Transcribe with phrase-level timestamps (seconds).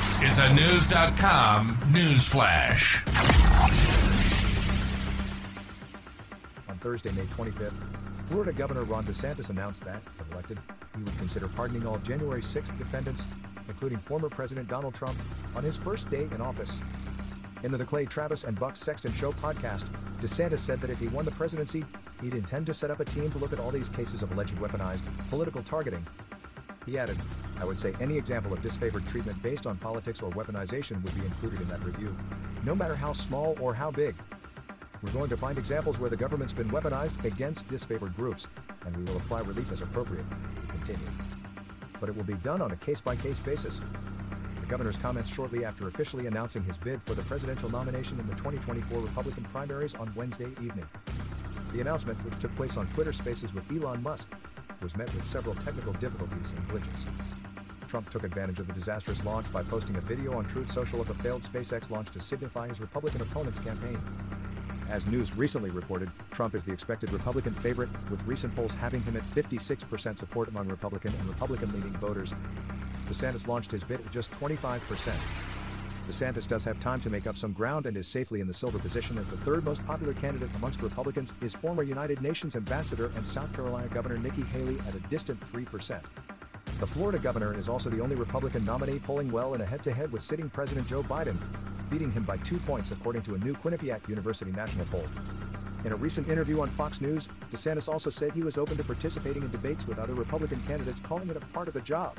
[0.00, 3.04] This is a Knewz.com news flash.
[6.70, 7.74] On Thursday, May 25th,
[8.24, 10.58] Florida Governor Ron DeSantis announced that, if elected,
[10.96, 13.26] he would consider pardoning all January 6th defendants,
[13.68, 15.18] including former President Donald Trump,
[15.54, 16.80] on his first day in office.
[17.62, 19.84] In the The Clay Travis and Buck Sexton Show podcast,
[20.22, 21.84] DeSantis said that if he won the presidency,
[22.22, 24.54] he'd intend to set up a team to look at all these cases of alleged
[24.54, 26.06] weaponized political targeting.
[26.86, 27.16] He added,
[27.60, 31.24] I would say any example of disfavored treatment based on politics or weaponization would be
[31.26, 32.16] included in that review,
[32.64, 34.14] no matter how small or how big.
[35.02, 38.46] We're going to find examples where the government's been weaponized against disfavored groups,
[38.84, 40.24] and we will apply relief as appropriate.
[40.62, 41.10] He continued.
[41.98, 43.80] But it will be done on a case by case basis.
[44.60, 48.34] The governor's comments shortly after officially announcing his bid for the presidential nomination in the
[48.34, 50.86] 2024 Republican primaries on Wednesday evening.
[51.72, 54.28] The announcement, which took place on Twitter Spaces with Elon Musk,
[54.82, 57.06] was met with several technical difficulties and glitches.
[57.88, 61.10] Trump took advantage of the disastrous launch by posting a video on Truth Social of
[61.10, 64.00] a failed SpaceX launch to signify his Republican opponent's campaign.
[64.88, 69.16] As news recently reported, Trump is the expected Republican favorite, with recent polls having him
[69.16, 72.34] at 56% support among Republican and Republican leaning voters.
[73.08, 75.49] DeSantis launched his bid at just 25%.
[76.10, 78.80] DeSantis does have time to make up some ground and is safely in the silver
[78.80, 83.24] position as the third most popular candidate amongst Republicans is former United Nations ambassador and
[83.24, 86.00] South Carolina Governor Nikki Haley at a distant 3%.
[86.80, 89.92] The Florida governor is also the only Republican nominee polling well in a head to
[89.92, 91.36] head with sitting President Joe Biden,
[91.90, 95.06] beating him by two points according to a new Quinnipiac University national poll.
[95.84, 99.44] In a recent interview on Fox News, DeSantis also said he was open to participating
[99.44, 102.18] in debates with other Republican candidates, calling it a part of the job.